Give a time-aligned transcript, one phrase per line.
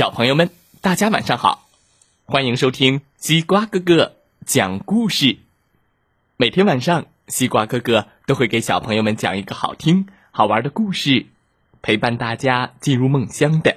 [0.00, 0.48] 小朋友们，
[0.80, 1.68] 大家晚上好，
[2.24, 5.40] 欢迎收听西瓜哥哥讲故事。
[6.38, 11.26] 每天晚上，西瓜哥哥都会给小朋友们讲一个好听、好玩的故事，
[11.82, 13.76] 陪伴大家进入梦乡的。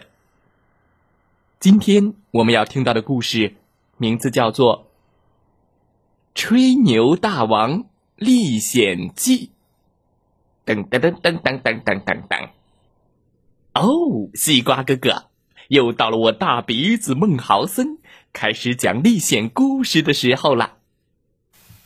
[1.59, 3.57] 今天我们要听到的故事
[3.97, 4.85] 名字叫做
[6.35, 7.83] 《吹牛大王
[8.15, 9.51] 历险记》。
[10.73, 12.49] 噔噔噔噔噔噔噔噔噔！
[13.73, 15.25] 哦，西瓜哥哥。
[15.73, 17.97] 又到了我大鼻子孟豪森
[18.31, 20.77] 开始讲历险故事的时候了。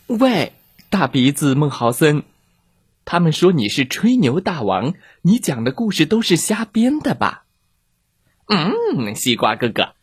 [0.07, 0.51] 喂，
[0.89, 2.23] 大鼻子孟豪森，
[3.05, 7.45] 他们说你是吹牛大王，你讲的故事都是瞎编的吧？
[8.47, 9.93] 嗯，西瓜哥哥，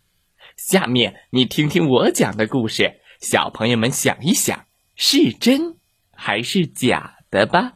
[0.57, 4.65] 下面你听听我讲的故事，小朋友们想一想，
[4.97, 5.77] 是真
[6.11, 7.75] 还是假的吧？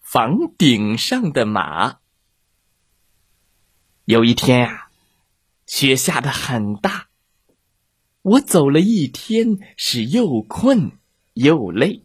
[0.00, 1.98] 房顶上的马。
[4.04, 4.90] 有一天啊，
[5.66, 7.06] 雪下的很大。
[8.22, 10.92] 我走了一天，是又困
[11.34, 12.02] 又累，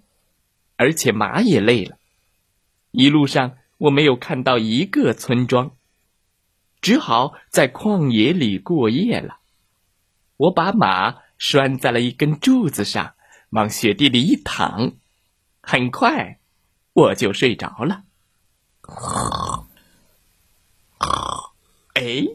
[0.75, 1.97] 而且马也累了。
[2.91, 5.71] 一路上我没有看到一个村庄，
[6.81, 9.39] 只好在旷野里过夜了。
[10.37, 13.15] 我把马拴在了一根柱子上，
[13.49, 14.93] 往雪地里一躺，
[15.61, 16.39] 很快
[16.93, 18.03] 我就睡着了。
[21.97, 22.27] 哎，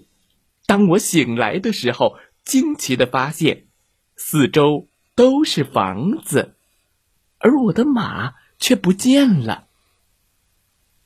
[0.67, 3.69] 当我醒来的时候，惊奇的发现，
[4.17, 6.57] 四周都是房子，
[7.39, 9.69] 而我的马却不见了。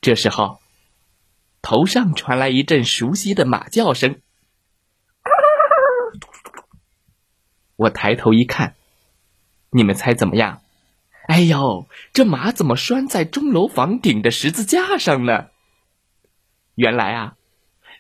[0.01, 0.59] 这时候，
[1.61, 4.23] 头上传来一阵熟悉的马叫声。
[7.77, 8.75] 我抬头一看，
[9.69, 10.63] 你们猜怎么样？
[11.29, 15.51] 哎呦，这马怎么拴在钟楼房顶的十字架上呢？
[16.75, 17.36] 原来啊。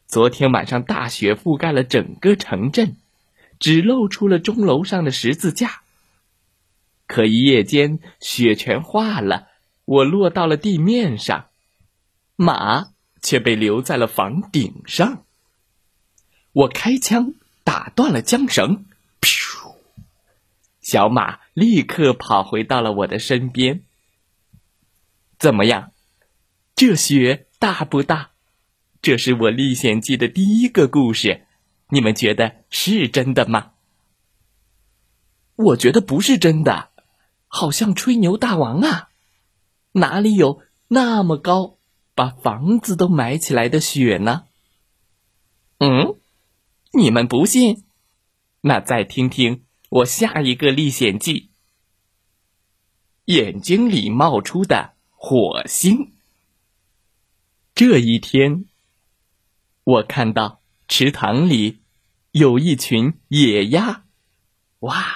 [0.07, 2.97] 昨天晚上大雪覆盖了整个城镇，
[3.59, 5.83] 只露出了钟楼上的十字架。
[7.07, 9.49] 可一夜间雪全化了，
[9.85, 11.49] 我落到了地面上，
[12.37, 15.25] 马却被留在了房顶上。
[16.53, 17.35] 我开枪
[17.65, 18.87] 打断了缰绳，
[19.21, 19.75] 噗！
[20.81, 23.83] 小马立刻跑回到了我的身边。
[25.39, 25.91] 怎么样？
[26.77, 28.31] 这雪大不大？
[29.07, 31.47] 这是我历险记的第一个故事，
[31.91, 33.71] 你们觉得是真的吗？
[35.55, 36.91] 我觉得不是真的，
[37.47, 39.11] 好像吹牛大王啊！
[39.93, 41.79] 哪里有那么高，
[42.17, 44.47] 把房子都埋起来的雪呢？
[45.79, 46.17] 嗯，
[46.93, 47.85] 你们不信？
[48.63, 51.51] 那再听听我下一个历险记：
[53.27, 56.11] 眼睛里冒出的火星。
[57.73, 58.65] 这一天。
[59.87, 61.79] 我看到池塘里
[62.33, 64.03] 有一群野鸭，
[64.81, 65.07] 哇！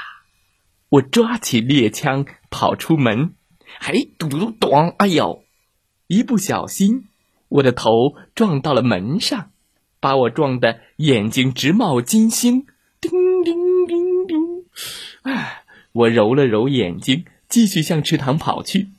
[0.91, 3.34] 我抓起猎枪跑出门，
[3.80, 4.91] 嘿，嘟嘟咚！
[4.98, 5.42] 哎呦，
[6.06, 7.09] 一不小心，
[7.48, 9.50] 我的头撞到了门上，
[9.98, 12.64] 把我撞得眼睛直冒金星，
[13.00, 13.10] 叮
[13.42, 14.38] 叮叮叮！
[15.22, 18.91] 哎，我揉了揉眼睛，继续向池塘跑去。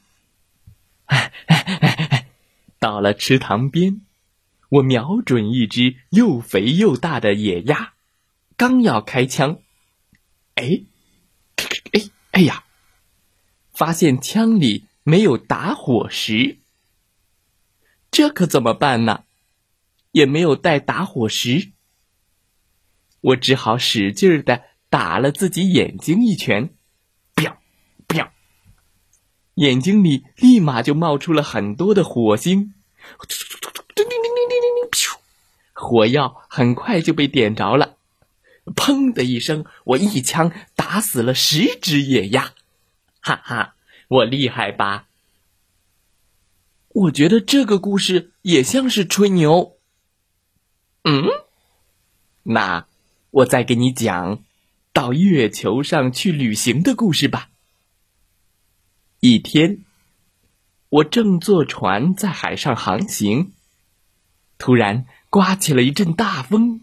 [1.06, 2.28] 哎哎哎哎，
[2.78, 4.02] 到了池塘边。
[4.72, 7.94] 我瞄准一只又肥又大的野鸭，
[8.56, 9.60] 刚要开枪，
[10.56, 10.84] 哎，
[11.92, 12.02] 哎，
[12.32, 12.64] 哎呀！
[13.74, 16.60] 发现枪里没有打火石，
[18.12, 19.24] 这可怎么办呢？
[20.12, 21.72] 也没有带打火石，
[23.22, 26.74] 我只好使劲的打了自己眼睛一拳，
[27.34, 27.62] 彪
[28.08, 28.32] 彪，
[29.56, 32.74] 眼睛里立马就冒出了很多的火星。
[35.82, 37.98] 火药很快就被点着了，
[38.76, 42.54] 砰的一声，我一枪打死了十只野鸭，
[43.20, 43.74] 哈哈，
[44.08, 45.08] 我厉害吧？
[46.90, 49.76] 我觉得这个故事也像是吹牛。
[51.04, 51.24] 嗯，
[52.44, 52.86] 那
[53.32, 54.44] 我再给你讲
[54.94, 57.50] 到月球上去旅行的故事吧。
[59.20, 59.84] 一天，
[60.90, 63.52] 我正坐船在海上航行，
[64.60, 65.08] 突然。
[65.32, 66.82] 刮起了一阵大风，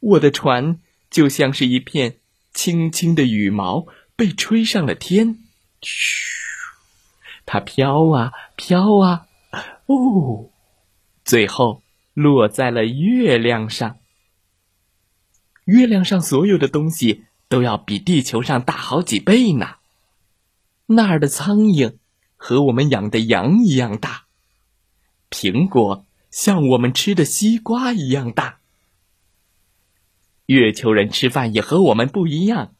[0.00, 0.80] 我的船
[1.10, 2.16] 就像是一片
[2.52, 3.86] 轻轻的羽毛，
[4.16, 5.38] 被吹上了天。
[5.80, 6.34] 嘘，
[7.46, 9.28] 它飘啊飘啊，
[9.86, 10.50] 哦，
[11.24, 11.84] 最后
[12.14, 13.98] 落在了月亮上。
[15.66, 19.76] 月亮上所有的东西都要比地球上大好几倍呢。
[20.86, 21.94] 那儿的苍蝇
[22.36, 24.24] 和我们养的羊一样大，
[25.30, 26.04] 苹果。
[26.30, 28.60] 像我们吃的西瓜一样大，
[30.46, 32.74] 月球人吃饭也和我们不一样，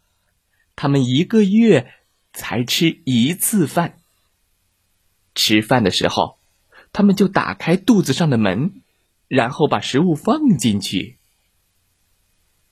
[0.76, 1.92] 他们一个月
[2.32, 3.98] 才吃一次饭。
[5.34, 6.38] 吃饭的时候，
[6.92, 8.82] 他们就打开肚子上的门，
[9.26, 11.16] 然后把食物放进去。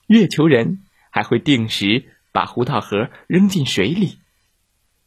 [0.06, 4.18] 月球人还会定时把胡桃核扔进水里，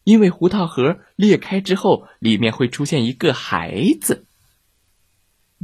[0.03, 4.25] 因为胡桃核裂开之后，里面会出现一个孩子。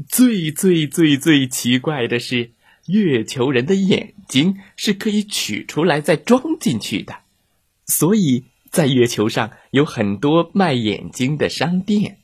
[0.07, 2.51] 最最最最奇怪的是，
[2.87, 7.19] 月球人的眼睛是可以取出来再装进去的，
[7.85, 8.45] 所以。
[8.69, 12.17] 在月球上有很多卖眼睛的商店，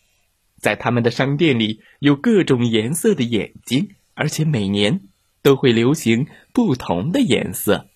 [0.59, 5.01] 在他们的商店里有各种颜色的眼睛，而且每年
[5.41, 7.87] 都会流行不同的颜色。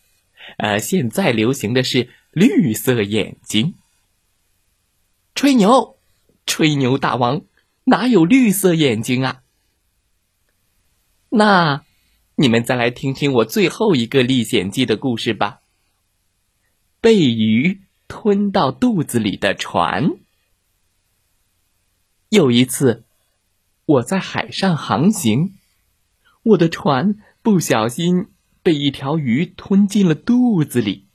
[0.57, 3.75] 呃，现在流行的是绿色眼睛。
[5.35, 5.97] 吹牛，
[6.45, 7.41] 吹牛大王，
[7.83, 9.43] 哪有绿色眼睛啊？
[11.29, 11.83] 那
[12.35, 15.61] 你们再来听听我最后一个历险记的故事吧。
[17.01, 17.81] 被鱼。
[18.09, 20.11] 吞到肚子里的船。
[22.29, 23.03] 有一次，
[23.85, 25.57] 我在海上航行，
[26.43, 28.27] 我的船不小心
[28.63, 31.05] 被一条鱼吞进了肚子里。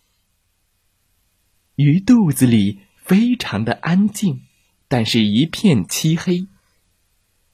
[1.76, 4.42] 鱼肚子里非常的安静，
[4.86, 6.46] 但是一片漆黑。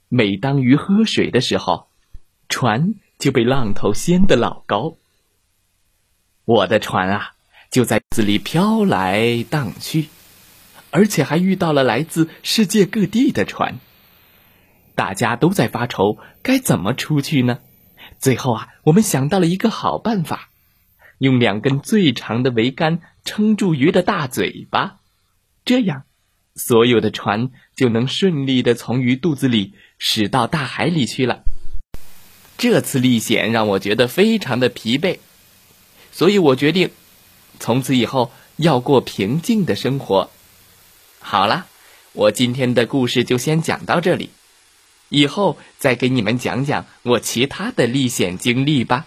[0.09, 1.88] 每当鱼喝水的时候，
[2.49, 4.97] 船就被浪头掀得老高。
[6.45, 7.33] 我的船啊！
[7.71, 10.09] 就在子里飘来荡去，
[10.91, 13.79] 而且还遇到了来自世界各地的船。
[14.95, 17.59] 大家都在发愁该怎么出去呢？
[18.19, 20.49] 最后啊，我们想到了一个好办法，
[21.19, 25.01] 用两根最长的桅杆撑住鱼的大嘴巴，
[25.67, 26.05] 这样
[26.55, 31.45] 所有的船就能顺利的从鱼肚子里驶到大海里去了。
[32.59, 35.21] 这次历险让我觉得非常的疲惫，
[36.11, 36.91] 所以我决定。
[37.61, 40.31] 从此以后要过平静的生活。
[41.21, 41.67] 好了，
[42.13, 44.31] 我今天的故事就先讲到这里，
[45.09, 49.07] 以后再给你们讲讲我其他的历险经历吧。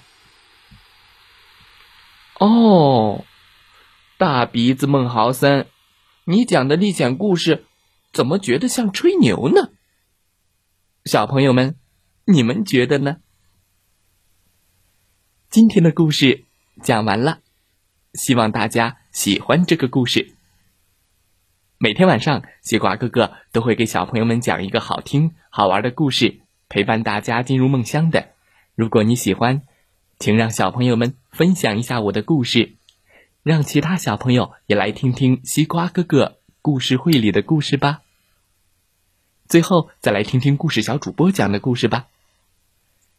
[2.39, 3.25] 哦，
[4.18, 5.68] 大鼻子孟豪森，
[6.24, 7.65] 你讲的历险故事
[8.13, 9.69] 怎么觉得像吹牛呢？
[11.06, 11.75] 小朋友们，
[12.25, 13.18] 你们觉得呢？
[15.51, 16.45] 今天的故事
[16.81, 17.39] 讲完了。
[18.13, 20.33] 希望大家喜欢这个故事。
[21.77, 26.39] 每天晚上，西瓜哥哥都会给小朋友们讲一个好听、好玩的故事，
[26.69, 28.30] 陪伴大家进入梦乡的。
[28.75, 29.63] 如果你喜欢，
[30.19, 32.75] 请让小朋友们分享一下我的故事，
[33.44, 38.03] 让其他小朋友也来听听西瓜哥哥故事会里的故事吧。
[39.50, 42.07] 最后，再来听听故事小主播讲的故事吧。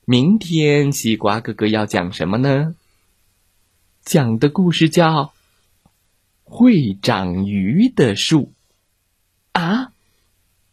[0.04, 2.74] 明天，西瓜哥哥要讲什么呢？
[4.02, 5.26] 讲的故事叫
[6.42, 8.52] 《会长鱼的树》
[9.60, 9.92] 啊，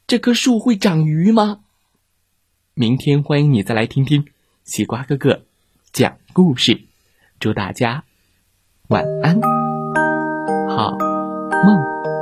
[0.07, 1.59] 这棵树会长鱼吗？
[2.73, 4.25] 明天欢迎你再来听听
[4.63, 5.43] 西瓜哥哥
[5.93, 6.81] 讲故事，
[7.39, 8.03] 祝大家
[8.87, 9.39] 晚安，
[10.69, 10.97] 好
[11.63, 12.18] 梦。